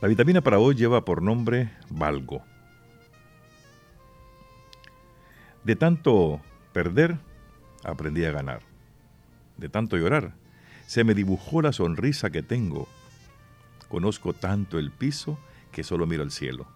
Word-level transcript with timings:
La 0.00 0.06
vitamina 0.06 0.40
para 0.40 0.60
hoy 0.60 0.76
lleva 0.76 1.04
por 1.04 1.22
nombre 1.22 1.72
Valgo. 1.90 2.44
De 5.64 5.74
tanto 5.74 6.40
perder, 6.72 7.18
aprendí 7.82 8.24
a 8.24 8.30
ganar. 8.30 8.62
De 9.56 9.68
tanto 9.68 9.96
llorar, 9.96 10.34
se 10.86 11.02
me 11.02 11.14
dibujó 11.14 11.62
la 11.62 11.72
sonrisa 11.72 12.30
que 12.30 12.44
tengo. 12.44 12.86
Conozco 13.88 14.34
tanto 14.34 14.78
el 14.78 14.92
piso 14.92 15.36
que 15.72 15.82
solo 15.82 16.06
miro 16.06 16.22
el 16.22 16.30
cielo. 16.30 16.68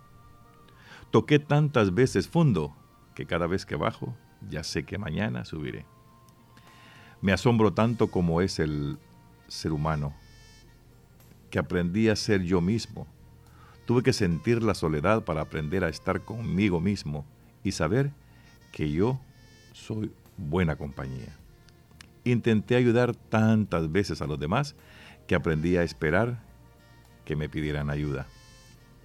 Toqué 1.13 1.39
tantas 1.39 1.95
veces 1.95 2.27
fondo 2.27 2.75
que 3.15 3.27
cada 3.27 3.47
vez 3.47 3.65
que 3.65 3.77
bajo 3.77 4.17
ya 4.51 4.65
sé 4.65 4.85
que 4.85 4.99
mañana 4.99 5.45
subiré. 5.45 5.87
Me 7.21 7.33
asombro 7.33 7.73
tanto 7.73 8.09
como 8.09 8.41
es 8.41 8.59
el 8.59 8.99
ser 9.47 9.71
humano, 9.71 10.13
que 11.51 11.61
aprendí 11.61 12.09
a 12.09 12.17
ser 12.17 12.43
yo 12.43 12.61
mismo. 12.61 13.07
Tuve 13.93 14.03
que 14.03 14.15
sentir 14.15 14.63
la 14.63 14.75
soledad 14.75 15.23
para 15.23 15.43
aprender 15.43 15.85
a 15.85 15.91
estar 15.91 16.23
conmigo 16.23 16.81
mismo 16.81 17.27
y 17.63 17.73
saber 17.73 18.11
que 18.73 18.91
yo 18.91 19.21
soy 19.75 20.11
buena 20.39 20.77
compañía. 20.77 21.37
Intenté 22.25 22.77
ayudar 22.77 23.15
tantas 23.15 23.93
veces 23.93 24.23
a 24.23 24.27
los 24.27 24.41
demás 24.41 24.77
que 25.27 25.35
aprendí 25.35 25.77
a 25.77 25.83
esperar 25.83 26.43
que 27.27 27.37
me 27.37 27.51
pidieran 27.51 27.91
ayuda. 27.91 28.27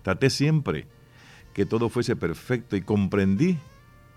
Traté 0.04 0.30
siempre 0.30 0.88
que 1.54 1.66
todo 1.66 1.90
fuese 1.90 2.16
perfecto 2.16 2.78
y 2.78 2.82
comprendí 2.82 3.58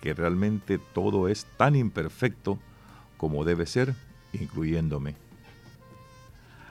que 0.00 0.14
realmente 0.14 0.78
todo 0.78 1.26
es 1.26 1.46
tan 1.56 1.74
imperfecto 1.74 2.60
como 3.16 3.44
debe 3.44 3.66
ser, 3.66 3.96
incluyéndome. 4.32 5.16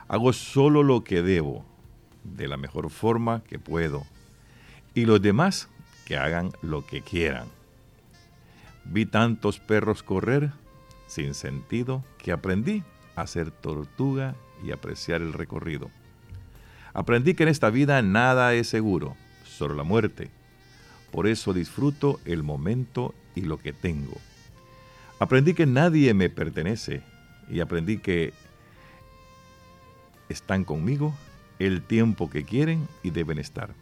Hago 0.08 0.32
solo 0.32 0.84
lo 0.84 1.04
que 1.04 1.22
debo, 1.22 1.66
de 2.24 2.48
la 2.48 2.58
mejor 2.58 2.90
forma 2.90 3.44
que 3.44 3.60
puedo, 3.60 4.06
y 4.94 5.06
los 5.06 5.22
demás 5.22 5.70
que 6.06 6.18
hagan 6.18 6.52
lo 6.62 6.86
que 6.86 7.02
quieran. 7.02 7.48
Vi 8.86 9.06
tantos 9.06 9.60
perros 9.60 10.02
correr 10.02 10.52
sin 11.08 11.34
sentido 11.34 12.04
que 12.18 12.32
aprendí 12.32 12.84
a 13.16 13.28
ser 13.28 13.52
tortuga 13.52 14.36
y 14.64 14.72
apreciar 14.72 15.22
el 15.22 15.34
recorrido. 15.34 15.90
Aprendí 16.94 17.34
que 17.34 17.44
en 17.44 17.50
esta 17.50 17.70
vida 17.70 18.02
nada 18.02 18.54
es 18.54 18.68
seguro, 18.68 19.16
solo 19.46 19.76
la 19.76 19.84
muerte. 19.84 20.30
Por 21.12 21.28
eso 21.28 21.54
disfruto 21.54 22.20
el 22.26 22.44
momento 22.44 23.14
y 23.36 23.42
lo 23.42 23.58
que 23.58 23.74
tengo. 23.74 24.18
Aprendí 25.20 25.54
que 25.54 25.66
nadie 25.66 26.14
me 26.14 26.30
pertenece 26.30 27.02
y 27.50 27.60
aprendí 27.60 27.98
que 27.98 28.34
están 30.30 30.64
conmigo 30.64 31.14
el 31.60 31.82
tiempo 31.82 32.30
que 32.30 32.46
quieren 32.46 32.88
y 33.04 33.12
deben 33.12 33.38
estar. 33.38 33.76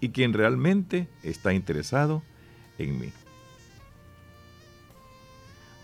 Y 0.00 0.10
quien 0.10 0.32
realmente 0.32 1.08
está 1.22 1.52
interesado 1.54 2.22
en 2.78 2.98
mí. 2.98 3.12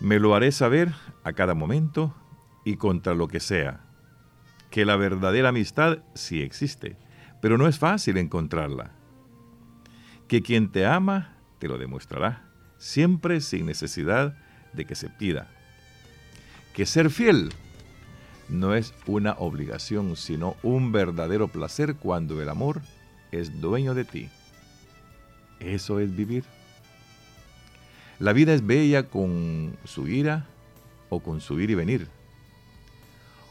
Me 0.00 0.18
lo 0.18 0.34
haré 0.34 0.52
saber 0.52 0.92
a 1.24 1.32
cada 1.32 1.54
momento 1.54 2.14
y 2.64 2.76
contra 2.76 3.14
lo 3.14 3.28
que 3.28 3.40
sea, 3.40 3.80
que 4.70 4.84
la 4.84 4.96
verdadera 4.96 5.50
amistad 5.50 5.98
sí 6.14 6.42
existe, 6.42 6.96
pero 7.40 7.56
no 7.56 7.66
es 7.68 7.78
fácil 7.78 8.18
encontrarla. 8.18 8.90
Que 10.28 10.42
quien 10.42 10.70
te 10.70 10.84
ama 10.84 11.36
te 11.58 11.68
lo 11.68 11.78
demostrará, 11.78 12.50
siempre 12.78 13.40
sin 13.40 13.66
necesidad 13.66 14.36
de 14.72 14.84
que 14.84 14.94
se 14.94 15.08
pida. 15.08 15.48
Que 16.74 16.84
ser 16.84 17.10
fiel 17.10 17.52
no 18.48 18.74
es 18.74 18.94
una 19.06 19.32
obligación, 19.32 20.16
sino 20.16 20.56
un 20.62 20.92
verdadero 20.92 21.48
placer 21.48 21.96
cuando 21.96 22.40
el 22.40 22.48
amor 22.48 22.80
es 23.32 23.60
dueño 23.60 23.94
de 23.94 24.04
ti. 24.04 24.28
Eso 25.60 26.00
es 26.00 26.14
vivir. 26.14 26.44
La 28.18 28.32
vida 28.32 28.54
es 28.54 28.66
bella 28.66 29.04
con 29.04 29.76
su 29.84 30.08
ira 30.08 30.46
o 31.08 31.20
con 31.20 31.40
su 31.40 31.60
ir 31.60 31.70
y 31.70 31.74
venir, 31.74 32.08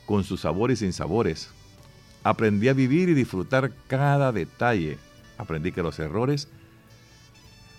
con 0.05 0.23
sus 0.23 0.41
sabores 0.41 0.81
y 0.81 0.85
sinsabores. 0.85 1.49
Aprendí 2.23 2.69
a 2.69 2.73
vivir 2.73 3.09
y 3.09 3.13
disfrutar 3.13 3.71
cada 3.87 4.31
detalle. 4.31 4.97
Aprendí 5.37 5.71
que 5.71 5.83
los 5.83 5.99
errores, 5.99 6.47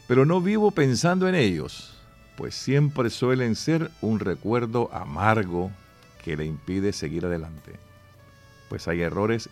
pero 0.06 0.24
no 0.24 0.40
vivo 0.40 0.70
pensando 0.70 1.26
en 1.28 1.34
ellos, 1.34 1.94
pues 2.36 2.54
siempre 2.54 3.10
suelen 3.10 3.56
ser 3.56 3.90
un 4.00 4.20
recuerdo 4.20 4.90
amargo 4.92 5.72
que 6.26 6.36
le 6.36 6.44
impide 6.44 6.92
seguir 6.92 7.24
adelante. 7.24 7.78
Pues 8.68 8.86
hay 8.86 9.00
errores 9.00 9.48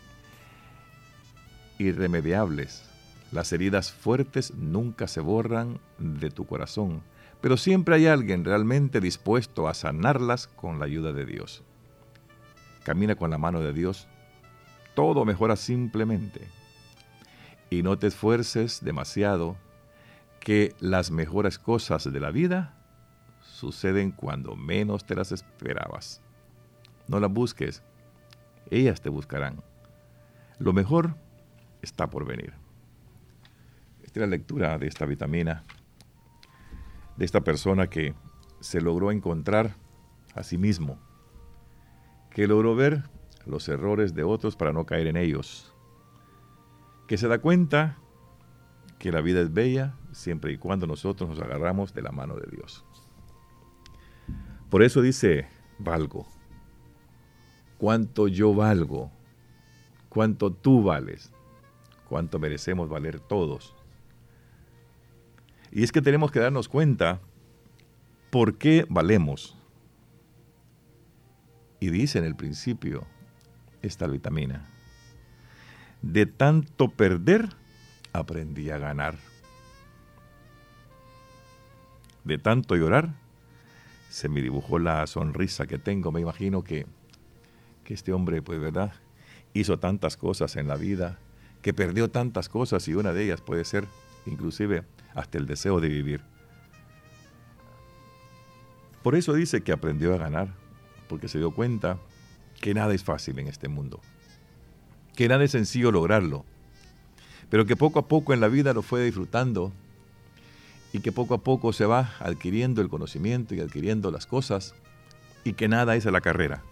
irremediables. 1.79 2.83
Las 3.31 3.51
heridas 3.51 3.91
fuertes 3.91 4.53
nunca 4.53 5.07
se 5.07 5.21
borran 5.21 5.79
de 5.97 6.29
tu 6.29 6.45
corazón 6.45 7.01
pero 7.45 7.57
siempre 7.57 7.93
hay 7.93 8.07
alguien 8.07 8.43
realmente 8.43 8.99
dispuesto 8.99 9.67
a 9.67 9.75
sanarlas 9.75 10.47
con 10.47 10.79
la 10.79 10.85
ayuda 10.85 11.13
de 11.13 11.27
Dios. 11.27 11.61
Camina 12.83 13.13
con 13.13 13.29
la 13.29 13.37
mano 13.37 13.61
de 13.61 13.71
Dios, 13.71 14.07
todo 14.95 15.25
mejora 15.25 15.55
simplemente. 15.55 16.47
Y 17.69 17.83
no 17.83 17.99
te 17.99 18.07
esfuerces 18.07 18.83
demasiado, 18.83 19.57
que 20.39 20.73
las 20.79 21.11
mejores 21.11 21.59
cosas 21.59 22.11
de 22.11 22.19
la 22.19 22.31
vida 22.31 22.73
suceden 23.43 24.09
cuando 24.09 24.55
menos 24.55 25.05
te 25.05 25.13
las 25.13 25.31
esperabas. 25.31 26.23
No 27.07 27.19
las 27.19 27.31
busques, 27.31 27.83
ellas 28.69 29.01
te 29.01 29.09
buscarán. 29.09 29.63
Lo 30.59 30.73
mejor 30.73 31.15
está 31.81 32.09
por 32.09 32.25
venir. 32.25 32.53
Esta 34.03 34.19
es 34.19 34.21
la 34.21 34.27
lectura 34.27 34.77
de 34.77 34.87
esta 34.87 35.05
vitamina 35.05 35.63
de 37.17 37.25
esta 37.25 37.41
persona 37.41 37.87
que 37.87 38.13
se 38.59 38.81
logró 38.81 39.11
encontrar 39.11 39.75
a 40.33 40.43
sí 40.43 40.57
mismo, 40.57 40.99
que 42.29 42.47
logró 42.47 42.75
ver 42.75 43.03
los 43.45 43.69
errores 43.69 44.13
de 44.13 44.23
otros 44.23 44.55
para 44.55 44.73
no 44.73 44.85
caer 44.85 45.07
en 45.07 45.17
ellos, 45.17 45.73
que 47.07 47.17
se 47.17 47.27
da 47.27 47.39
cuenta 47.39 47.97
que 48.99 49.11
la 49.11 49.21
vida 49.21 49.41
es 49.41 49.53
bella 49.53 49.95
siempre 50.11 50.51
y 50.51 50.57
cuando 50.57 50.87
nosotros 50.87 51.29
nos 51.29 51.39
agarramos 51.39 51.93
de 51.93 52.01
la 52.01 52.11
mano 52.11 52.35
de 52.35 52.47
Dios. 52.49 52.83
Por 54.69 54.83
eso 54.83 55.01
dice, 55.01 55.47
valgo. 55.77 56.25
¿Cuánto 57.77 58.27
yo 58.27 58.53
valgo? 58.53 59.11
¿Cuánto 60.09 60.51
tú 60.51 60.83
vales? 60.83 61.31
¿Cuánto 62.07 62.39
merecemos 62.39 62.89
valer 62.89 63.19
todos? 63.19 63.75
Y 65.71 65.83
es 65.83 65.91
que 65.91 66.01
tenemos 66.01 66.31
que 66.31 66.39
darnos 66.39 66.69
cuenta 66.69 67.19
por 68.29 68.57
qué 68.57 68.85
valemos. 68.89 69.57
Y 71.79 71.89
dice 71.89 72.19
en 72.19 72.25
el 72.25 72.35
principio 72.35 73.05
esta 73.81 74.07
vitamina, 74.07 74.65
de 76.01 76.25
tanto 76.25 76.89
perder, 76.89 77.49
aprendí 78.13 78.69
a 78.69 78.77
ganar. 78.77 79.15
De 82.23 82.37
tanto 82.37 82.75
llorar, 82.75 83.15
se 84.09 84.29
me 84.29 84.41
dibujó 84.41 84.79
la 84.79 85.05
sonrisa 85.07 85.67
que 85.67 85.77
tengo. 85.77 86.11
Me 86.11 86.21
imagino 86.21 86.63
que, 86.63 86.87
que 87.85 87.93
este 87.93 88.11
hombre, 88.11 88.41
pues, 88.41 88.59
¿verdad? 88.59 88.93
Hizo 89.53 89.79
tantas 89.79 90.17
cosas 90.17 90.57
en 90.57 90.67
la 90.67 90.75
vida, 90.75 91.17
que 91.61 91.73
perdió 91.73 92.09
tantas 92.09 92.49
cosas 92.49 92.85
y 92.89 92.93
una 92.93 93.13
de 93.13 93.23
ellas 93.23 93.39
puede 93.39 93.63
ser 93.63 93.87
inclusive 94.25 94.83
hasta 95.13 95.37
el 95.37 95.45
deseo 95.45 95.79
de 95.79 95.87
vivir. 95.87 96.21
Por 99.01 99.15
eso 99.15 99.33
dice 99.33 99.61
que 99.61 99.71
aprendió 99.71 100.13
a 100.13 100.17
ganar, 100.17 100.49
porque 101.07 101.27
se 101.27 101.37
dio 101.37 101.51
cuenta 101.51 101.97
que 102.59 102.73
nada 102.73 102.93
es 102.93 103.03
fácil 103.03 103.39
en 103.39 103.47
este 103.47 103.67
mundo, 103.67 104.01
que 105.15 105.27
nada 105.27 105.43
es 105.43 105.51
sencillo 105.51 105.91
lograrlo, 105.91 106.43
pero 107.49 107.65
que 107.65 107.75
poco 107.75 107.99
a 107.99 108.07
poco 108.07 108.33
en 108.33 108.41
la 108.41 108.47
vida 108.47 108.73
lo 108.73 108.81
fue 108.81 109.05
disfrutando 109.05 109.71
y 110.91 110.99
que 110.99 111.11
poco 111.11 111.35
a 111.35 111.43
poco 111.43 111.71
se 111.71 111.85
va 111.85 112.15
adquiriendo 112.19 112.81
el 112.81 112.89
conocimiento 112.89 113.53
y 113.53 113.59
adquiriendo 113.59 114.11
las 114.11 114.25
cosas 114.25 114.73
y 115.43 115.53
que 115.53 115.67
nada 115.67 115.95
es 115.95 116.07
a 116.07 116.11
la 116.11 116.21
carrera. 116.21 116.63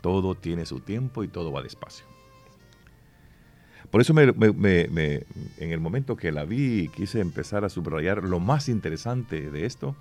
Todo 0.00 0.34
tiene 0.34 0.66
su 0.66 0.80
tiempo 0.80 1.24
y 1.24 1.28
todo 1.28 1.52
va 1.52 1.62
despacio. 1.62 2.06
Por 3.90 4.00
eso 4.00 4.14
en 4.18 5.50
el 5.58 5.80
momento 5.80 6.16
que 6.16 6.32
la 6.32 6.44
vi 6.44 6.88
quise 6.88 7.20
empezar 7.20 7.64
a 7.64 7.68
subrayar 7.68 8.24
lo 8.24 8.40
más 8.40 8.68
interesante 8.68 9.50
de 9.50 9.64
esto, 9.64 9.94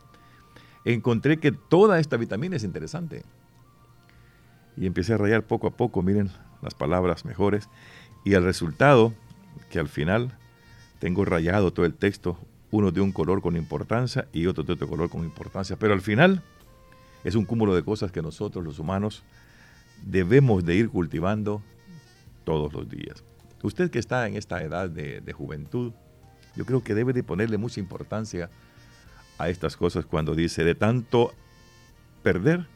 encontré 0.85 1.39
que 1.39 1.51
toda 1.51 1.99
esta 1.99 2.17
vitamina 2.17 2.55
es 2.55 2.63
interesante. 2.63 3.23
Y 4.75 4.87
empecé 4.87 5.13
a 5.13 5.17
rayar 5.17 5.43
poco 5.43 5.67
a 5.67 5.71
poco, 5.71 6.01
miren 6.01 6.31
las 6.61 6.73
palabras 6.73 7.25
mejores, 7.25 7.69
y 8.23 8.33
el 8.33 8.43
resultado, 8.43 9.13
que 9.69 9.79
al 9.79 9.87
final 9.87 10.37
tengo 10.99 11.23
rayado 11.23 11.71
todo 11.71 11.85
el 11.85 11.93
texto, 11.93 12.37
uno 12.71 12.91
de 12.91 13.01
un 13.01 13.11
color 13.11 13.41
con 13.41 13.55
importancia 13.55 14.27
y 14.33 14.47
otro 14.47 14.63
de 14.63 14.73
otro 14.73 14.87
color 14.87 15.09
con 15.09 15.23
importancia, 15.23 15.77
pero 15.77 15.93
al 15.93 16.01
final 16.01 16.41
es 17.23 17.35
un 17.35 17.45
cúmulo 17.45 17.75
de 17.75 17.83
cosas 17.83 18.11
que 18.11 18.21
nosotros 18.21 18.65
los 18.65 18.79
humanos 18.79 19.23
debemos 20.05 20.63
de 20.63 20.75
ir 20.75 20.89
cultivando 20.89 21.61
todos 22.43 22.71
los 22.71 22.87
días. 22.87 23.23
Usted 23.61 23.89
que 23.89 23.99
está 23.99 24.27
en 24.27 24.37
esta 24.37 24.61
edad 24.61 24.89
de, 24.89 25.21
de 25.21 25.33
juventud, 25.33 25.91
yo 26.55 26.65
creo 26.65 26.83
que 26.83 26.93
debe 26.93 27.11
de 27.11 27.23
ponerle 27.23 27.57
mucha 27.57 27.79
importancia 27.79 28.49
a 29.37 29.49
estas 29.49 29.75
cosas 29.75 30.05
cuando 30.05 30.35
dice, 30.35 30.63
de 30.63 30.75
tanto 30.75 31.33
perder, 32.23 32.67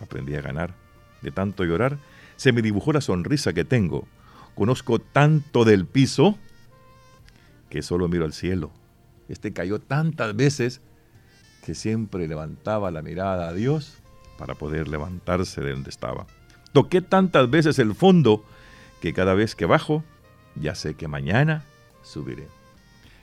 aprendí 0.00 0.34
a 0.34 0.40
ganar. 0.40 0.74
De 1.22 1.30
tanto 1.30 1.64
llorar, 1.64 1.98
se 2.36 2.52
me 2.52 2.62
dibujó 2.62 2.92
la 2.92 3.00
sonrisa 3.00 3.52
que 3.52 3.64
tengo. 3.64 4.06
Conozco 4.54 4.98
tanto 4.98 5.64
del 5.64 5.86
piso 5.86 6.38
que 7.68 7.82
solo 7.82 8.08
miro 8.08 8.24
al 8.24 8.32
cielo. 8.32 8.70
Este 9.28 9.52
cayó 9.52 9.80
tantas 9.80 10.34
veces 10.36 10.80
que 11.64 11.74
siempre 11.74 12.28
levantaba 12.28 12.90
la 12.90 13.02
mirada 13.02 13.48
a 13.48 13.52
Dios 13.52 13.98
para 14.38 14.54
poder 14.54 14.88
levantarse 14.88 15.60
de 15.60 15.72
donde 15.72 15.90
estaba. 15.90 16.26
Toqué 16.72 17.00
tantas 17.00 17.48
veces 17.50 17.78
el 17.78 17.94
fondo 17.94 18.44
que 19.00 19.12
cada 19.12 19.34
vez 19.34 19.54
que 19.54 19.66
bajo, 19.66 20.04
ya 20.54 20.74
sé 20.74 20.94
que 20.94 21.08
mañana 21.08 21.64
subiré. 22.02 22.48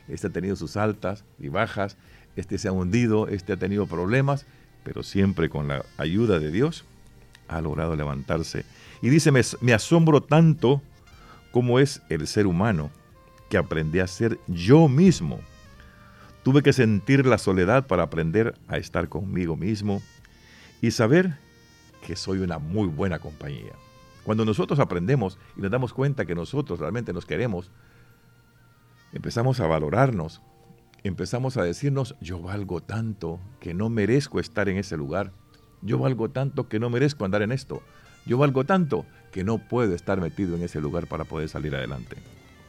Este 0.08 0.28
ha 0.28 0.30
tenido 0.30 0.56
sus 0.56 0.78
altas 0.78 1.24
y 1.40 1.50
bajas, 1.50 1.98
este 2.36 2.58
se 2.58 2.68
ha 2.68 2.72
hundido, 2.72 3.28
este 3.28 3.54
ha 3.54 3.58
tenido 3.58 3.88
problemas, 3.88 4.46
pero 4.84 5.04
siempre 5.04 5.50
con 5.50 5.68
la 5.68 5.86
ayuda 5.98 6.40
de 6.40 6.52
Dios 6.52 6.84
ha 7.48 7.62
logrado 7.62 7.96
levantarse. 7.96 8.66
Y 9.02 9.10
dice, 9.10 9.32
me, 9.32 9.42
me 9.62 9.74
asombro 9.74 10.22
tanto 10.22 10.82
como 11.52 11.80
es 11.80 12.02
el 12.10 12.28
ser 12.28 12.48
humano, 12.48 12.90
que 13.50 13.58
aprendí 13.58 14.00
a 14.00 14.08
ser 14.08 14.40
yo 14.48 14.88
mismo. 14.88 15.40
Tuve 16.44 16.64
que 16.64 16.74
sentir 16.74 17.26
la 17.26 17.38
soledad 17.38 17.86
para 17.86 18.04
aprender 18.04 18.56
a 18.68 18.78
estar 18.78 19.08
conmigo 19.08 19.56
mismo 19.56 20.02
y 20.82 20.92
saber 20.92 21.38
que 22.06 22.16
soy 22.16 22.40
una 22.40 22.60
muy 22.60 22.88
buena 22.88 23.20
compañía. 23.20 23.74
Cuando 24.24 24.46
nosotros 24.46 24.80
aprendemos 24.80 25.38
y 25.58 25.62
nos 25.62 25.72
damos 25.72 25.94
cuenta 25.94 26.26
que 26.26 26.36
nosotros 26.36 26.80
realmente 26.80 27.14
nos 27.14 27.26
queremos, 27.26 27.72
empezamos 29.12 29.60
a 29.60 29.68
valorarnos, 29.68 30.42
empezamos 31.04 31.58
a 31.58 31.64
decirnos, 31.64 32.16
yo 32.22 32.42
valgo 32.42 32.82
tanto 32.82 33.40
que 33.60 33.74
no 33.74 33.90
merezco 33.90 34.40
estar 34.40 34.70
en 34.70 34.78
ese 34.78 34.98
lugar, 34.98 35.34
yo 35.82 35.98
valgo 35.98 36.30
tanto 36.30 36.70
que 36.70 36.80
no 36.80 36.90
merezco 36.90 37.26
andar 37.26 37.42
en 37.42 37.52
esto, 37.52 37.82
yo 38.26 38.38
valgo 38.38 38.64
tanto 38.66 39.06
que 39.32 39.44
no 39.44 39.58
puedo 39.58 39.94
estar 39.94 40.22
metido 40.22 40.56
en 40.56 40.64
ese 40.64 40.80
lugar 40.80 41.08
para 41.08 41.26
poder 41.26 41.50
salir 41.50 41.76
adelante. 41.76 42.18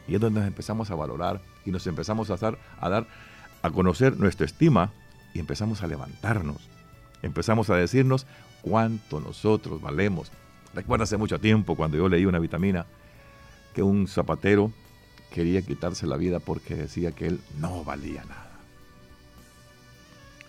Y 0.08 0.16
es 0.16 0.20
donde 0.20 0.40
nos 0.40 0.48
empezamos 0.48 0.90
a 0.90 0.94
valorar 0.94 1.40
y 1.64 1.70
nos 1.70 1.86
empezamos 1.86 2.30
a 2.30 2.36
dar, 2.36 2.58
a 2.80 2.88
dar 2.88 3.06
a 3.62 3.70
conocer 3.70 4.16
nuestra 4.18 4.44
estima 4.44 4.92
y 5.32 5.38
empezamos 5.38 5.82
a 5.82 5.86
levantarnos. 5.86 6.68
Empezamos 7.22 7.70
a 7.70 7.76
decirnos 7.76 8.26
cuánto 8.64 9.20
nosotros 9.20 9.80
valemos. 9.82 10.32
Recuerda 10.72 11.04
hace 11.04 11.18
mucho 11.18 11.38
tiempo 11.38 11.76
cuando 11.76 11.98
yo 11.98 12.08
leí 12.08 12.24
una 12.24 12.38
vitamina 12.38 12.86
que 13.74 13.82
un 13.82 14.08
zapatero 14.08 14.72
quería 15.30 15.60
quitarse 15.62 16.06
la 16.06 16.16
vida 16.16 16.40
porque 16.40 16.74
decía 16.74 17.12
que 17.12 17.26
él 17.26 17.40
no 17.58 17.84
valía 17.84 18.24
nada. 18.24 18.58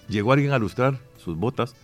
Llegó 0.07 0.31
alguien 0.31 0.53
a 0.53 0.59
lustrar 0.59 0.99
sus 1.17 1.35
botas 1.37 1.75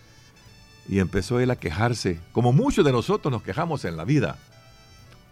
y 0.88 1.00
empezó 1.00 1.38
él 1.38 1.50
a 1.50 1.56
quejarse, 1.56 2.18
como 2.32 2.52
muchos 2.52 2.84
de 2.84 2.92
nosotros 2.92 3.30
nos 3.30 3.42
quejamos 3.42 3.84
en 3.84 3.96
la 3.96 4.04
vida. 4.04 4.38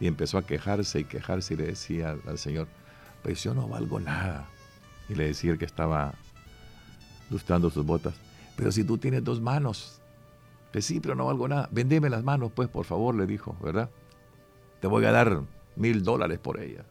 Y 0.00 0.06
empezó 0.06 0.38
a 0.38 0.46
quejarse 0.46 1.00
y 1.00 1.04
quejarse 1.04 1.54
y 1.54 1.56
le 1.56 1.66
decía 1.66 2.16
al 2.26 2.38
Señor, 2.38 2.68
pues 3.22 3.42
yo 3.42 3.54
no 3.54 3.68
valgo 3.68 4.00
nada. 4.00 4.48
Y 5.08 5.14
le 5.14 5.26
decía 5.26 5.52
el 5.52 5.58
que 5.58 5.64
estaba 5.64 6.14
lustrando 7.30 7.70
sus 7.70 7.86
botas, 7.86 8.14
pero 8.56 8.72
si 8.72 8.84
tú 8.84 8.98
tienes 8.98 9.24
dos 9.24 9.40
manos, 9.40 9.99
pues 10.72 10.84
sí, 10.84 11.00
pero 11.00 11.14
no 11.14 11.26
valgo 11.26 11.48
nada. 11.48 11.68
Vendeme 11.72 12.08
las 12.10 12.22
manos, 12.22 12.52
pues, 12.54 12.68
por 12.68 12.84
favor, 12.84 13.14
le 13.14 13.26
dijo, 13.26 13.56
¿verdad? 13.62 13.90
Te 14.80 14.86
voy 14.86 15.04
a 15.04 15.12
dar 15.12 15.42
mil 15.76 16.02
dólares 16.02 16.38
por 16.38 16.60
ella. 16.60 16.84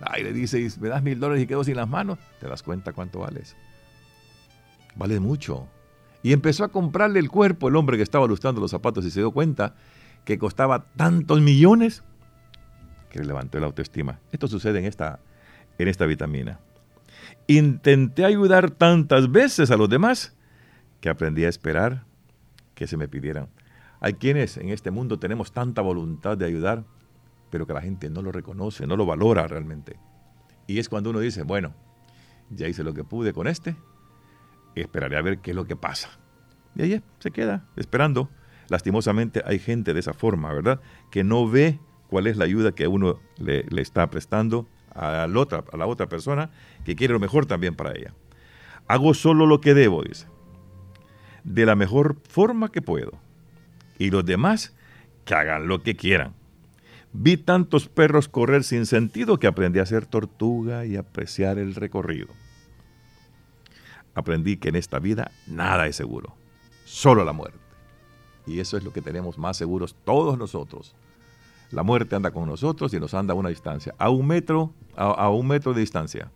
Ay, 0.00 0.22
le 0.22 0.32
dice, 0.32 0.68
me 0.80 0.88
das 0.88 1.02
mil 1.02 1.18
dólares 1.18 1.42
y 1.42 1.46
quedo 1.46 1.64
sin 1.64 1.76
las 1.76 1.88
manos. 1.88 2.18
¿Te 2.40 2.48
das 2.48 2.62
cuenta 2.62 2.92
cuánto 2.92 3.20
vales? 3.20 3.56
Vale 4.96 5.20
mucho. 5.20 5.66
Y 6.22 6.32
empezó 6.32 6.64
a 6.64 6.68
comprarle 6.68 7.18
el 7.18 7.30
cuerpo 7.30 7.68
el 7.68 7.76
hombre 7.76 7.96
que 7.96 8.02
estaba 8.02 8.26
lustrando 8.26 8.60
los 8.60 8.70
zapatos 8.70 9.04
y 9.04 9.10
se 9.10 9.20
dio 9.20 9.30
cuenta 9.30 9.74
que 10.24 10.38
costaba 10.38 10.86
tantos 10.96 11.40
millones 11.40 12.02
que 13.10 13.20
le 13.20 13.26
levantó 13.26 13.60
la 13.60 13.66
autoestima. 13.66 14.20
Esto 14.32 14.48
sucede 14.48 14.78
en 14.78 14.86
esta, 14.86 15.20
en 15.78 15.88
esta 15.88 16.06
vitamina. 16.06 16.60
Intenté 17.46 18.24
ayudar 18.24 18.70
tantas 18.70 19.30
veces 19.30 19.70
a 19.70 19.76
los 19.76 19.88
demás 19.88 20.34
que 21.00 21.08
aprendí 21.10 21.44
a 21.44 21.48
esperar 21.48 22.04
que 22.74 22.86
se 22.86 22.96
me 22.96 23.08
pidieran. 23.08 23.48
Hay 24.00 24.14
quienes 24.14 24.56
en 24.56 24.68
este 24.68 24.90
mundo 24.90 25.18
tenemos 25.18 25.52
tanta 25.52 25.82
voluntad 25.82 26.36
de 26.36 26.46
ayudar, 26.46 26.84
pero 27.50 27.66
que 27.66 27.72
la 27.72 27.80
gente 27.80 28.10
no 28.10 28.22
lo 28.22 28.32
reconoce, 28.32 28.86
no 28.86 28.96
lo 28.96 29.06
valora 29.06 29.46
realmente. 29.46 29.98
Y 30.66 30.78
es 30.78 30.88
cuando 30.88 31.10
uno 31.10 31.20
dice, 31.20 31.42
bueno, 31.42 31.74
ya 32.50 32.68
hice 32.68 32.82
lo 32.82 32.94
que 32.94 33.04
pude 33.04 33.32
con 33.32 33.46
este, 33.46 33.76
esperaré 34.74 35.16
a 35.16 35.22
ver 35.22 35.38
qué 35.38 35.50
es 35.50 35.56
lo 35.56 35.66
que 35.66 35.76
pasa. 35.76 36.10
Y 36.74 36.82
ahí 36.82 37.02
se 37.18 37.30
queda 37.30 37.66
esperando. 37.76 38.28
Lastimosamente 38.68 39.42
hay 39.44 39.58
gente 39.58 39.94
de 39.94 40.00
esa 40.00 40.14
forma, 40.14 40.52
¿verdad? 40.52 40.80
Que 41.10 41.22
no 41.22 41.48
ve 41.48 41.78
cuál 42.08 42.26
es 42.26 42.36
la 42.36 42.44
ayuda 42.44 42.72
que 42.72 42.88
uno 42.88 43.20
le, 43.38 43.64
está 43.80 44.08
prestando 44.10 44.66
a 44.94 45.26
la, 45.26 45.40
otra, 45.40 45.64
a 45.72 45.76
la 45.76 45.86
otra 45.86 46.08
persona 46.08 46.50
que 46.84 46.96
quiere 46.96 47.12
lo 47.12 47.20
mejor 47.20 47.46
también 47.46 47.74
para 47.74 47.92
ella. 47.92 48.14
Hago 48.86 49.14
solo 49.14 49.46
lo 49.46 49.60
que 49.60 49.74
debo, 49.74 50.02
dice. 50.02 50.26
De 51.44 51.66
la 51.66 51.76
mejor 51.76 52.16
forma 52.28 52.70
que 52.70 52.82
puedo. 52.82 53.12
Y 53.98 54.10
los 54.10 54.24
demás 54.24 54.74
que 55.24 55.34
hagan 55.34 55.68
lo 55.68 55.82
que 55.82 55.96
quieran. 55.96 56.34
Vi 57.12 57.36
tantos 57.36 57.88
perros 57.88 58.28
correr 58.28 58.64
sin 58.64 58.86
sentido 58.86 59.38
que 59.38 59.46
aprendí 59.46 59.78
a 59.78 59.86
ser 59.86 60.04
tortuga 60.04 60.84
y 60.84 60.96
apreciar 60.96 61.58
el 61.58 61.74
recorrido. 61.76 62.28
Aprendí 64.14 64.56
que 64.56 64.68
en 64.68 64.76
esta 64.76 64.98
vida 64.98 65.30
nada 65.46 65.86
es 65.86 65.96
seguro, 65.96 66.34
solo 66.84 67.24
la 67.24 67.32
muerte. 67.32 67.58
Y 68.46 68.60
eso 68.60 68.76
es 68.76 68.84
lo 68.84 68.92
que 68.92 69.00
tenemos 69.00 69.38
más 69.38 69.56
seguros 69.56 69.96
todos 70.04 70.36
nosotros. 70.36 70.94
La 71.70 71.82
muerte 71.82 72.16
anda 72.16 72.30
con 72.30 72.48
nosotros 72.48 72.92
y 72.94 73.00
nos 73.00 73.14
anda 73.14 73.32
a 73.32 73.36
una 73.36 73.48
distancia, 73.48 73.94
a 73.98 74.10
un 74.10 74.26
metro, 74.26 74.72
a, 74.96 75.04
a 75.04 75.30
un 75.30 75.46
metro 75.46 75.72
de 75.72 75.80
distancia. 75.80 76.30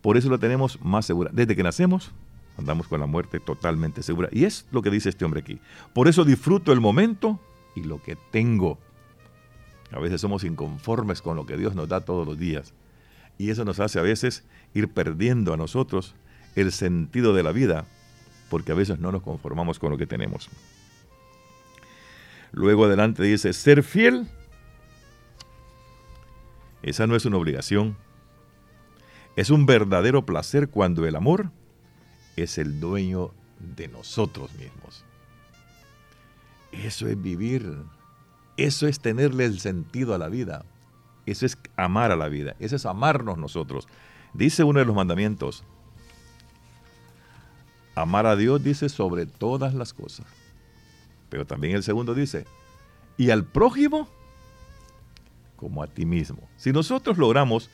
Por 0.00 0.16
eso 0.16 0.28
lo 0.28 0.38
tenemos 0.38 0.80
más 0.82 1.06
segura. 1.06 1.30
Desde 1.32 1.54
que 1.54 1.62
nacemos, 1.62 2.12
andamos 2.58 2.88
con 2.88 3.00
la 3.00 3.06
muerte 3.06 3.40
totalmente 3.40 4.02
segura. 4.02 4.28
Y 4.32 4.44
es 4.44 4.66
lo 4.72 4.82
que 4.82 4.90
dice 4.90 5.08
este 5.08 5.24
hombre 5.24 5.40
aquí. 5.40 5.60
Por 5.94 6.08
eso 6.08 6.24
disfruto 6.24 6.72
el 6.72 6.80
momento 6.80 7.40
y 7.74 7.84
lo 7.84 8.02
que 8.02 8.16
tengo. 8.30 8.78
A 9.92 10.00
veces 10.00 10.20
somos 10.20 10.44
inconformes 10.44 11.22
con 11.22 11.36
lo 11.36 11.46
que 11.46 11.56
Dios 11.56 11.74
nos 11.74 11.88
da 11.88 12.00
todos 12.00 12.26
los 12.26 12.38
días. 12.38 12.74
Y 13.38 13.50
eso 13.50 13.64
nos 13.64 13.78
hace 13.80 14.00
a 14.00 14.02
veces 14.02 14.44
ir 14.74 14.88
perdiendo 14.88 15.54
a 15.54 15.56
nosotros 15.56 16.14
el 16.56 16.72
sentido 16.72 17.32
de 17.32 17.44
la 17.44 17.52
vida, 17.52 17.86
porque 18.50 18.72
a 18.72 18.74
veces 18.74 18.98
no 18.98 19.12
nos 19.12 19.22
conformamos 19.22 19.78
con 19.78 19.90
lo 19.90 19.96
que 19.96 20.06
tenemos. 20.06 20.50
Luego 22.50 22.86
adelante 22.86 23.22
dice, 23.22 23.52
ser 23.52 23.84
fiel, 23.84 24.26
esa 26.82 27.06
no 27.06 27.14
es 27.14 27.24
una 27.24 27.36
obligación, 27.36 27.96
es 29.36 29.50
un 29.50 29.66
verdadero 29.66 30.26
placer 30.26 30.68
cuando 30.68 31.06
el 31.06 31.14
amor 31.14 31.52
es 32.42 32.58
el 32.58 32.80
dueño 32.80 33.32
de 33.76 33.88
nosotros 33.88 34.52
mismos. 34.54 35.04
Eso 36.72 37.08
es 37.08 37.20
vivir 37.20 37.76
eso 38.58 38.88
es 38.88 38.98
tenerle 38.98 39.44
el 39.44 39.60
sentido 39.60 40.14
a 40.14 40.18
la 40.18 40.28
vida. 40.28 40.64
Eso 41.26 41.46
es 41.46 41.56
amar 41.76 42.10
a 42.10 42.16
la 42.16 42.28
vida. 42.28 42.56
Eso 42.58 42.74
es 42.74 42.84
amarnos 42.86 43.38
nosotros. 43.38 43.86
Dice 44.34 44.64
uno 44.64 44.80
de 44.80 44.84
los 44.84 44.96
mandamientos, 44.96 45.62
amar 47.94 48.26
a 48.26 48.34
Dios 48.34 48.62
dice 48.62 48.88
sobre 48.88 49.26
todas 49.26 49.74
las 49.74 49.94
cosas. 49.94 50.26
Pero 51.30 51.46
también 51.46 51.76
el 51.76 51.84
segundo 51.84 52.14
dice, 52.14 52.46
y 53.16 53.30
al 53.30 53.44
prójimo 53.44 54.08
como 55.56 55.82
a 55.82 55.86
ti 55.86 56.04
mismo. 56.04 56.48
Si 56.56 56.72
nosotros 56.72 57.16
logramos 57.16 57.70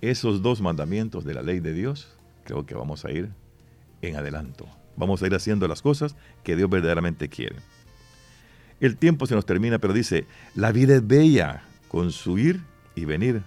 esos 0.00 0.42
dos 0.42 0.60
mandamientos 0.60 1.24
de 1.24 1.34
la 1.34 1.42
ley 1.42 1.60
de 1.60 1.72
Dios, 1.72 2.08
creo 2.44 2.66
que 2.66 2.74
vamos 2.74 3.04
a 3.04 3.12
ir 3.12 3.30
en 4.02 4.16
adelanto. 4.16 4.66
Vamos 4.96 5.22
a 5.22 5.26
ir 5.26 5.34
haciendo 5.34 5.68
las 5.68 5.82
cosas 5.82 6.16
que 6.42 6.56
Dios 6.56 6.68
verdaderamente 6.68 7.28
quiere. 7.28 7.56
El 8.80 8.96
tiempo 8.96 9.26
se 9.26 9.34
nos 9.34 9.46
termina, 9.46 9.78
pero 9.78 9.92
dice, 9.92 10.26
la 10.54 10.72
vida 10.72 10.96
es 10.96 11.06
bella 11.06 11.62
con 11.88 12.12
su 12.12 12.38
ir 12.38 12.60
y 12.94 13.04
venir, 13.04 13.42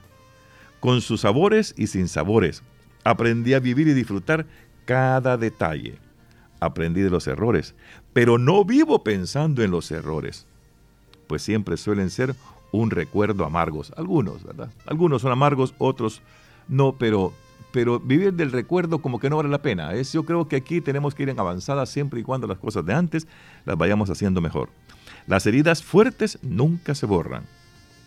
con 0.79 1.01
sus 1.01 1.22
sabores 1.22 1.74
y 1.77 1.88
sin 1.88 2.07
sabores. 2.07 2.62
Aprendí 3.03 3.53
a 3.53 3.60
vivir 3.60 3.88
y 3.88 3.93
disfrutar 3.93 4.45
cada 4.86 5.38
detalle. 5.38 5.98
Aprendí 6.60 7.01
de 7.01 7.10
los 7.10 7.27
errores, 7.27 7.75
pero 8.13 8.38
no 8.38 8.63
vivo 8.63 9.03
pensando 9.03 9.63
en 9.63 9.72
los 9.72 9.91
errores, 9.91 10.45
pues 11.27 11.41
siempre 11.41 11.77
suelen 11.77 12.10
ser 12.10 12.36
un 12.72 12.89
recuerdo 12.89 13.43
amargos. 13.45 13.91
Algunos, 13.98 14.43
¿verdad? 14.43 14.69
Algunos 14.86 15.22
son 15.22 15.31
amargos, 15.31 15.74
otros 15.77 16.22
no, 16.67 16.95
pero, 16.98 17.33
pero 17.74 18.00
vivir 18.00 18.34
del 18.34 18.51
recuerdo 18.51 19.01
como 19.01 19.20
que 19.20 19.32
no 19.32 19.38
vale 19.38 19.50
la 19.50 19.63
pena. 19.63 19.94
Es, 19.96 20.13
yo 20.13 20.24
creo 20.24 20.48
que 20.48 20.56
aquí 20.56 20.80
tenemos 20.80 21.15
que 21.15 21.24
ir 21.24 21.30
en 21.30 21.39
avanzada 21.39 21.88
siempre 21.88 22.20
y 22.20 22.24
cuando 22.24 22.46
las 22.46 22.60
cosas 22.60 22.86
de 22.86 22.94
antes 22.94 23.27
las 23.65 23.75
vayamos 23.75 24.12
haciendo 24.12 24.42
mejor. 24.42 24.70
Las 25.25 25.48
heridas 25.48 25.82
fuertes 25.82 26.38
nunca 26.44 26.94
se 26.94 27.08
borran, 27.08 27.46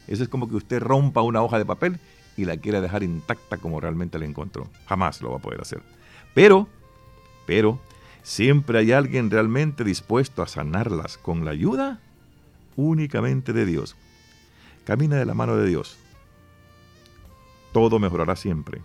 Eso 0.06 0.22
es 0.22 0.28
como 0.28 0.48
que 0.48 0.54
usted 0.54 0.80
rompa 0.80 1.20
una 1.20 1.42
hoja 1.42 1.58
de 1.58 1.66
papel 1.66 1.98
y 2.36 2.44
la 2.44 2.56
quiera 2.58 2.80
dejar 2.80 3.02
intacta 3.02 3.56
como 3.56 3.80
realmente 3.80 4.20
la 4.20 4.24
encontró. 4.24 4.68
Jamás 4.86 5.20
lo 5.20 5.32
va 5.32 5.38
a 5.38 5.42
poder 5.42 5.60
hacer. 5.60 5.82
Pero, 6.32 6.68
pero, 7.44 7.80
siempre 8.22 8.78
hay 8.78 8.92
alguien 8.92 9.30
realmente 9.30 9.82
dispuesto 9.82 10.42
a 10.42 10.46
sanarlas 10.46 11.18
con 11.18 11.44
la 11.44 11.50
ayuda 11.50 11.98
únicamente 12.76 13.52
de 13.52 13.66
Dios. 13.66 13.96
Camina 14.84 15.16
de 15.16 15.26
la 15.26 15.34
mano 15.34 15.56
de 15.56 15.66
Dios. 15.66 15.96
Todo 17.72 17.98
mejorará 17.98 18.36
siempre. 18.36 18.80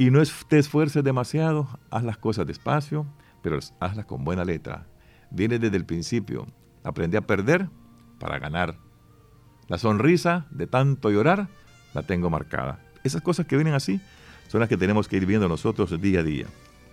Y 0.00 0.10
no 0.10 0.22
te 0.48 0.58
esfuerces 0.58 1.04
demasiado, 1.04 1.68
haz 1.90 2.02
las 2.04 2.16
cosas 2.16 2.46
despacio, 2.46 3.04
pero 3.42 3.58
hazlas 3.80 4.06
con 4.06 4.24
buena 4.24 4.46
letra. 4.46 4.86
Viene 5.30 5.58
desde 5.58 5.76
el 5.76 5.84
principio. 5.84 6.46
Aprende 6.82 7.18
a 7.18 7.20
perder 7.20 7.68
para 8.18 8.38
ganar. 8.38 8.78
La 9.68 9.76
sonrisa 9.76 10.46
de 10.48 10.66
tanto 10.66 11.10
llorar 11.10 11.48
la 11.92 12.02
tengo 12.02 12.30
marcada. 12.30 12.80
Esas 13.04 13.20
cosas 13.20 13.44
que 13.44 13.56
vienen 13.56 13.74
así 13.74 14.00
son 14.48 14.60
las 14.60 14.70
que 14.70 14.78
tenemos 14.78 15.06
que 15.06 15.18
ir 15.18 15.26
viendo 15.26 15.48
nosotros 15.48 16.00
día 16.00 16.20
a 16.20 16.22
día. 16.22 16.46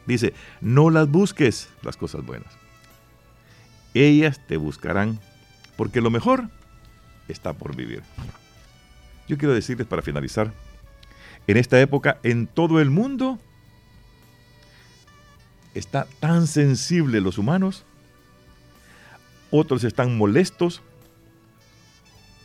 Dice, 0.06 0.34
no 0.60 0.90
las 0.90 1.08
busques 1.08 1.70
las 1.84 1.96
cosas 1.96 2.26
buenas. 2.26 2.58
Ellas 3.94 4.42
te 4.48 4.58
buscarán 4.58 5.18
porque 5.78 6.02
lo 6.02 6.10
mejor 6.10 6.50
está 7.30 7.54
por 7.54 7.74
vivir. 7.74 8.04
Yo 9.30 9.38
quiero 9.38 9.54
decirles 9.54 9.88
para 9.88 10.02
finalizar, 10.02 10.52
en 11.48 11.58
esta 11.58 11.80
época 11.80 12.20
en 12.24 12.46
todo 12.48 12.80
el 12.82 12.90
mundo 12.90 13.40
está 15.74 16.08
tan 16.20 16.48
sensible 16.48 17.22
los 17.22 17.38
humanos, 17.38 17.86
otros 19.50 19.84
están 19.84 20.18
molestos, 20.18 20.82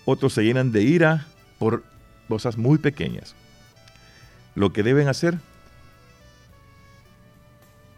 otros 0.04 0.32
se 0.32 0.44
llenan 0.44 0.72
de 0.72 0.82
ira 0.82 1.26
por 1.58 1.84
cosas 2.28 2.56
muy 2.56 2.78
pequeñas. 2.78 3.34
Lo 4.54 4.72
que 4.72 4.82
deben 4.82 5.08
hacer 5.08 5.38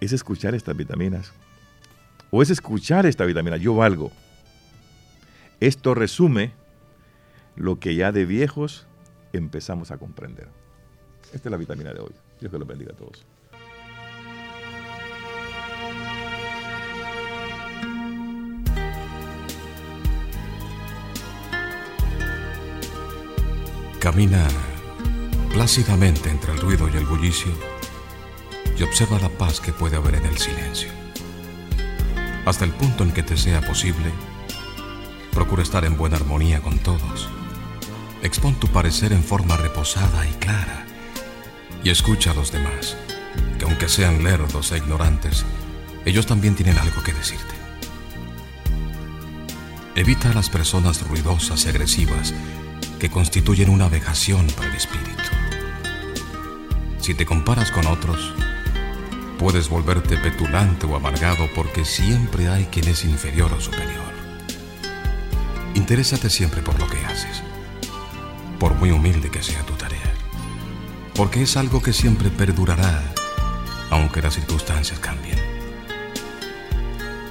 es 0.00 0.12
escuchar 0.12 0.54
estas 0.54 0.76
vitaminas. 0.76 1.32
O 2.30 2.42
es 2.42 2.50
escuchar 2.50 3.06
esta 3.06 3.24
vitamina, 3.24 3.56
yo 3.56 3.74
valgo. 3.74 4.10
Esto 5.60 5.94
resume 5.94 6.52
lo 7.56 7.78
que 7.78 7.94
ya 7.94 8.12
de 8.12 8.24
viejos 8.24 8.86
empezamos 9.32 9.90
a 9.90 9.98
comprender. 9.98 10.48
Esta 11.34 11.48
es 11.48 11.50
la 11.50 11.56
vitamina 11.56 11.92
de 11.92 11.98
hoy. 11.98 12.12
Dios 12.40 12.52
que 12.52 12.58
los 12.58 12.68
bendiga 12.68 12.92
a 12.92 12.96
todos. 12.96 13.24
Camina 23.98 24.46
plácidamente 25.52 26.30
entre 26.30 26.52
el 26.52 26.60
ruido 26.60 26.88
y 26.88 26.96
el 26.96 27.06
bullicio 27.06 27.50
y 28.78 28.82
observa 28.84 29.18
la 29.18 29.28
paz 29.30 29.60
que 29.60 29.72
puede 29.72 29.96
haber 29.96 30.14
en 30.14 30.26
el 30.26 30.38
silencio. 30.38 30.90
Hasta 32.46 32.64
el 32.64 32.70
punto 32.72 33.02
en 33.02 33.12
que 33.12 33.24
te 33.24 33.36
sea 33.36 33.60
posible, 33.60 34.12
procura 35.32 35.62
estar 35.62 35.84
en 35.84 35.96
buena 35.96 36.16
armonía 36.16 36.60
con 36.60 36.78
todos. 36.78 37.28
Expon 38.22 38.54
tu 38.54 38.68
parecer 38.68 39.12
en 39.12 39.24
forma 39.24 39.56
reposada 39.56 40.28
y 40.28 40.32
clara 40.34 40.84
y 41.84 41.90
escucha 41.90 42.30
a 42.30 42.34
los 42.34 42.50
demás, 42.50 42.96
que 43.58 43.66
aunque 43.66 43.88
sean 43.90 44.24
lerdos 44.24 44.72
e 44.72 44.78
ignorantes, 44.78 45.44
ellos 46.06 46.26
también 46.26 46.54
tienen 46.54 46.78
algo 46.78 47.02
que 47.02 47.12
decirte. 47.12 47.54
Evita 49.94 50.30
a 50.30 50.34
las 50.34 50.48
personas 50.48 51.06
ruidosas 51.06 51.64
y 51.66 51.68
agresivas 51.68 52.34
que 52.98 53.10
constituyen 53.10 53.68
una 53.68 53.88
vejación 53.88 54.46
para 54.56 54.70
el 54.70 54.76
espíritu. 54.76 55.22
Si 56.98 57.14
te 57.14 57.26
comparas 57.26 57.70
con 57.70 57.86
otros, 57.86 58.32
puedes 59.38 59.68
volverte 59.68 60.16
petulante 60.16 60.86
o 60.86 60.96
amargado 60.96 61.48
porque 61.54 61.84
siempre 61.84 62.48
hay 62.48 62.64
quien 62.64 62.88
es 62.88 63.04
inferior 63.04 63.52
o 63.52 63.60
superior. 63.60 64.14
Interésate 65.74 66.30
siempre 66.30 66.62
por 66.62 66.78
lo 66.80 66.88
que 66.88 67.04
haces, 67.04 67.42
por 68.58 68.74
muy 68.74 68.90
humilde 68.90 69.30
que 69.30 69.42
sea 69.42 69.62
tu 69.66 69.73
porque 71.14 71.42
es 71.42 71.56
algo 71.56 71.82
que 71.82 71.92
siempre 71.92 72.30
perdurará, 72.30 73.02
aunque 73.90 74.22
las 74.22 74.34
circunstancias 74.34 74.98
cambien. 74.98 75.38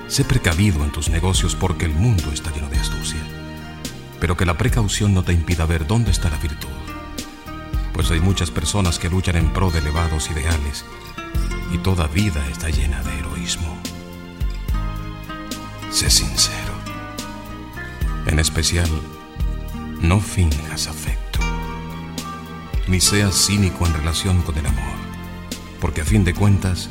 Sé 0.08 0.26
precavido 0.26 0.84
en 0.84 0.92
tus 0.92 1.10
negocios 1.10 1.56
porque 1.56 1.86
el 1.86 1.94
mundo 1.94 2.32
está 2.32 2.52
lleno 2.52 2.70
de 2.70 2.78
astucia 2.78 3.20
pero 4.24 4.38
que 4.38 4.46
la 4.46 4.58
precaución 4.58 5.14
no 5.14 5.24
te 5.24 5.34
impida 5.34 5.66
ver 5.66 5.86
dónde 5.86 6.12
está 6.12 6.30
la 6.30 6.38
virtud. 6.38 6.70
Pues 7.92 8.10
hay 8.10 8.22
muchas 8.22 8.52
personas 8.52 8.98
que 8.98 9.10
luchan 9.10 9.36
en 9.36 9.52
pro 9.52 9.70
de 9.70 9.80
elevados 9.80 10.32
ideales 10.32 10.86
y 11.74 11.78
toda 11.80 12.08
vida 12.08 12.42
está 12.50 12.70
llena 12.70 13.04
de 13.04 13.20
heroísmo. 13.20 13.78
Sé 15.92 16.10
sincero. 16.10 16.74
En 18.26 18.40
especial, 18.40 18.88
no 20.00 20.22
finjas 20.22 20.88
afecto, 20.88 21.20
ni 22.88 23.00
seas 23.00 23.36
cínico 23.36 23.86
en 23.86 23.94
relación 23.94 24.42
con 24.42 24.58
el 24.58 24.66
amor, 24.66 24.96
porque 25.80 26.02
a 26.02 26.06
fin 26.06 26.24
de 26.24 26.34
cuentas, 26.34 26.90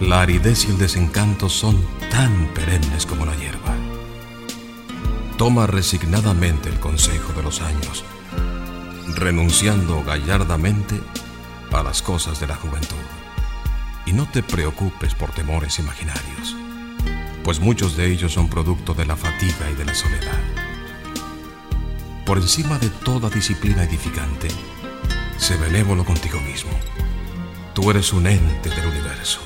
la 0.00 0.22
aridez 0.22 0.64
y 0.66 0.70
el 0.72 0.78
desencanto 0.78 1.48
son 1.48 1.80
tan 2.10 2.48
perennes 2.54 3.06
como 3.06 3.24
la 3.26 3.34
hierba. 3.36 3.74
Toma 5.38 5.66
resignadamente 5.66 6.68
el 6.68 6.80
consejo 6.80 7.32
de 7.32 7.42
los 7.42 7.60
años, 7.60 8.04
renunciando 9.14 10.02
gallardamente 10.04 11.00
a 11.72 11.82
las 11.82 12.02
cosas 12.02 12.40
de 12.40 12.46
la 12.46 12.54
juventud. 12.56 12.96
Y 14.06 14.12
no 14.12 14.28
te 14.30 14.42
preocupes 14.42 15.14
por 15.14 15.30
temores 15.30 15.78
imaginarios, 15.78 16.56
pues 17.42 17.60
muchos 17.60 17.96
de 17.96 18.12
ellos 18.12 18.32
son 18.32 18.48
producto 18.48 18.94
de 18.94 19.06
la 19.06 19.16
fatiga 19.16 19.70
y 19.70 19.74
de 19.74 19.84
la 19.84 19.94
soledad. 19.94 20.40
Por 22.26 22.38
encima 22.38 22.78
de 22.78 22.90
toda 22.90 23.28
disciplina 23.28 23.84
edificante, 23.84 24.48
sé 25.38 25.56
benévolo 25.56 26.04
contigo 26.04 26.40
mismo. 26.40 26.70
Tú 27.74 27.90
eres 27.90 28.12
un 28.12 28.26
ente 28.26 28.70
del 28.70 28.86
universo, 28.86 29.40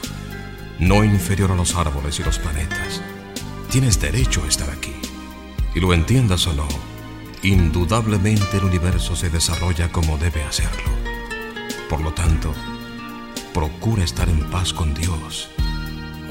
no 0.79 1.05
inferior 1.05 1.53
a 1.53 1.57
los 1.57 1.75
árboles 1.75 2.19
y 2.21 2.23
los 2.23 2.39
planetas. 2.39 3.01
Tienes 3.71 4.01
derecho 4.01 4.43
a 4.45 4.49
estar 4.49 4.71
aquí 4.71 4.95
y 5.75 5.81
lo 5.81 5.93
entiendas 5.95 6.47
o 6.47 6.53
no, 6.55 6.69
indudablemente 7.43 8.57
el 8.57 8.65
universo 8.65 9.17
se 9.17 9.31
desarrolla 9.31 9.91
como 9.93 10.19
debe 10.19 10.43
hacerlo. 10.43 10.91
Por 11.89 12.01
lo 12.01 12.13
tanto, 12.13 12.53
procura 13.55 14.05
estar 14.05 14.29
en 14.29 14.41
paz 14.51 14.73
con 14.73 14.95
Dios, 14.95 15.51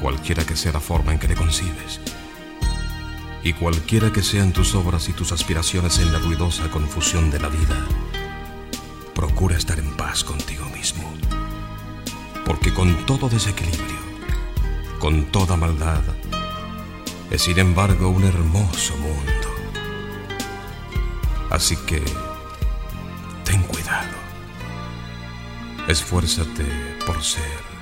cualquiera 0.00 0.44
que 0.44 0.56
sea 0.56 0.72
la 0.72 0.80
forma 0.80 1.12
en 1.12 1.18
que 1.18 1.28
le 1.28 1.34
concibes. 1.34 2.00
Y 3.42 3.52
cualquiera 3.52 4.12
que 4.12 4.22
sean 4.22 4.52
tus 4.52 4.74
obras 4.74 5.08
y 5.08 5.12
tus 5.12 5.32
aspiraciones 5.32 5.98
en 5.98 6.12
la 6.12 6.18
ruidosa 6.18 6.70
confusión 6.70 7.30
de 7.30 7.38
la 7.38 7.48
vida, 7.48 7.86
procura 9.18 9.56
estar 9.56 9.80
en 9.80 9.90
paz 9.96 10.22
contigo 10.22 10.64
mismo. 10.66 11.02
Porque 12.46 12.72
con 12.72 13.04
todo 13.04 13.28
desequilibrio, 13.28 13.98
con 15.00 15.24
toda 15.32 15.56
maldad, 15.56 16.04
es 17.28 17.42
sin 17.42 17.58
embargo 17.58 18.10
un 18.10 18.22
hermoso 18.22 18.96
mundo. 18.98 19.48
Así 21.50 21.74
que 21.78 22.00
ten 23.42 23.60
cuidado. 23.64 24.16
Esfuérzate 25.88 26.66
por 27.04 27.20
ser 27.20 27.77